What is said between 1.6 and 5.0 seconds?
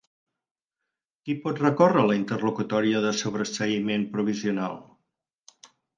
recórrer la interlocutòria de sobreseïment provisional?